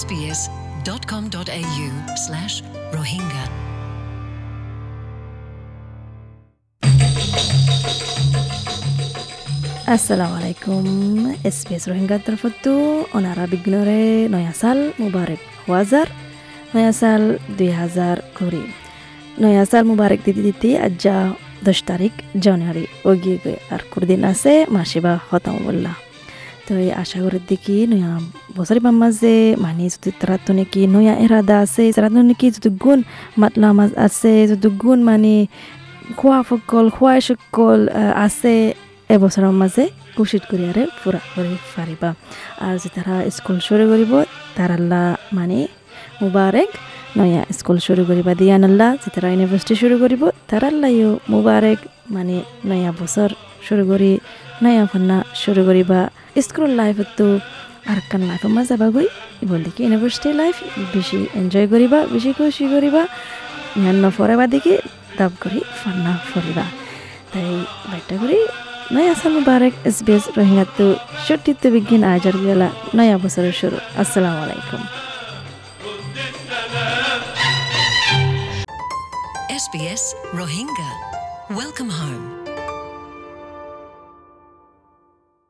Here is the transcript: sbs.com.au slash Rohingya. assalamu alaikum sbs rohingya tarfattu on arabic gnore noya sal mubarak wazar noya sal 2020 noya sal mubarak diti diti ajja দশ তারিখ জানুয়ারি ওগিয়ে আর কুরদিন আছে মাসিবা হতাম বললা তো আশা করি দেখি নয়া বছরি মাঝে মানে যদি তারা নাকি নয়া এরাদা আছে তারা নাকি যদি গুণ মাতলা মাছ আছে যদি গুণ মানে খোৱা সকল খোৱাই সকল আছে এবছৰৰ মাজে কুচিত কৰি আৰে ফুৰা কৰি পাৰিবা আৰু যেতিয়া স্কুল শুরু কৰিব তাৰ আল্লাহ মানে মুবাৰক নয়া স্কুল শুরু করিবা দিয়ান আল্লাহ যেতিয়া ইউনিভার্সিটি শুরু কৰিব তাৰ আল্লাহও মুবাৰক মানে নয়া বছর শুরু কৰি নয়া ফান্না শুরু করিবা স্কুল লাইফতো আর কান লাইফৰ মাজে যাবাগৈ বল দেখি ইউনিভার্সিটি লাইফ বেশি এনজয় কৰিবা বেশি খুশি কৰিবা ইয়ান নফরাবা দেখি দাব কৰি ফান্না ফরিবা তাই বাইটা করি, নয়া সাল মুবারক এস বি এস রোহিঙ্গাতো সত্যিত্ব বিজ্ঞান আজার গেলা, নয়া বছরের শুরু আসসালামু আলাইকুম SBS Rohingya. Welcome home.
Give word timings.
sbs.com.au 0.00 1.86
slash 2.24 2.54
Rohingya. 2.92 3.44
assalamu 9.88 10.36
alaikum 10.36 10.84
sbs 11.56 11.88
rohingya 11.90 12.18
tarfattu 12.20 12.74
on 13.16 13.24
arabic 13.24 13.64
gnore 13.64 14.28
noya 14.28 14.52
sal 14.52 14.78
mubarak 15.00 15.40
wazar 15.72 16.08
noya 16.74 16.92
sal 16.92 17.22
2020 17.56 19.40
noya 19.40 19.64
sal 19.64 19.88
mubarak 19.88 20.20
diti 20.26 20.40
diti 20.48 20.70
ajja 20.88 21.16
দশ 21.66 21.78
তারিখ 21.90 22.12
জানুয়ারি 22.44 22.84
ওগিয়ে 23.10 23.54
আর 23.74 23.80
কুরদিন 23.92 24.20
আছে 24.32 24.52
মাসিবা 24.76 25.12
হতাম 25.30 25.56
বললা 25.66 25.92
তো 26.68 26.74
আশা 27.02 27.18
করি 27.24 27.38
দেখি 27.48 27.76
নয়া 27.92 28.12
বছরি 28.56 28.80
মাঝে 28.94 29.34
মানে 29.64 29.84
যদি 29.94 30.10
তারা 30.20 30.36
নাকি 30.58 30.80
নয়া 30.94 31.14
এরাদা 31.24 31.56
আছে 31.64 31.84
তারা 31.96 32.08
নাকি 32.20 32.46
যদি 32.56 32.70
গুণ 32.84 32.98
মাতলা 33.40 33.68
মাছ 33.78 33.90
আছে 33.98 34.32
যদি 34.50 34.68
গুণ 34.82 34.98
মানে 35.08 35.34
খোৱা 36.18 36.38
সকল 36.48 36.84
খোৱাই 36.96 37.18
সকল 37.28 37.78
আছে 38.24 38.54
এবছৰৰ 39.10 39.54
মাজে 39.60 39.84
কুচিত 40.16 40.42
কৰি 40.50 40.64
আৰে 40.70 40.82
ফুৰা 40.98 41.20
কৰি 41.32 41.54
পাৰিবা 41.70 42.10
আৰু 42.64 42.76
যেতিয়া 42.84 43.16
স্কুল 43.36 43.56
শুরু 43.66 43.84
কৰিব 43.92 44.12
তাৰ 44.56 44.70
আল্লাহ 44.78 45.04
মানে 45.36 45.58
মুবাৰক 46.22 46.70
নয়া 47.18 47.42
স্কুল 47.58 47.78
শুরু 47.86 48.02
করিবা 48.08 48.32
দিয়ান 48.40 48.62
আল্লাহ 48.68 48.90
যেতিয়া 49.02 49.28
ইউনিভার্সিটি 49.32 49.74
শুরু 49.82 49.94
কৰিব 50.02 50.22
তাৰ 50.48 50.62
আল্লাহও 50.70 51.10
মুবাৰক 51.32 51.78
মানে 52.14 52.36
নয়া 52.70 52.90
বছর 53.00 53.28
শুরু 53.66 53.82
কৰি 53.90 54.12
নয়া 54.64 54.84
ফান্না 54.90 55.18
শুরু 55.42 55.62
করিবা 55.68 56.00
স্কুল 56.46 56.70
লাইফতো 56.80 57.26
আর 57.90 57.98
কান 58.10 58.22
লাইফৰ 58.30 58.50
মাজে 58.56 58.68
যাবাগৈ 58.70 59.08
বল 59.48 59.60
দেখি 59.66 59.80
ইউনিভার্সিটি 59.86 60.30
লাইফ 60.40 60.56
বেশি 60.94 61.18
এনজয় 61.40 61.66
কৰিবা 61.72 61.98
বেশি 62.14 62.30
খুশি 62.38 62.64
কৰিবা 62.74 63.02
ইয়ান 63.80 63.96
নফরাবা 64.04 64.46
দেখি 64.54 64.74
দাব 65.18 65.32
কৰি 65.42 65.60
ফান্না 65.80 66.12
ফরিবা 66.30 66.66
তাই 67.32 67.48
বাইটা 67.88 68.14
করি, 68.22 68.38
নয়া 68.94 69.14
সাল 69.20 69.32
মুবারক 69.36 69.74
এস 69.88 69.96
বি 70.06 70.12
এস 70.18 70.24
রোহিঙ্গাতো 70.38 70.86
সত্যিত্ব 71.26 71.64
বিজ্ঞান 71.74 72.02
আজার 72.12 72.36
গেলা, 72.46 72.68
নয়া 72.96 73.16
বছরের 73.22 73.54
শুরু 73.60 73.78
আসসালামু 74.02 74.40
আলাইকুম 74.44 74.82
SBS 79.64 80.04
Rohingya. 80.38 80.90
Welcome 81.60 81.90
home. 82.00 82.47